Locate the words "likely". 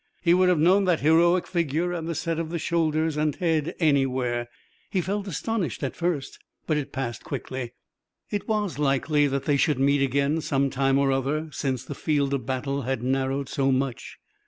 8.79-9.27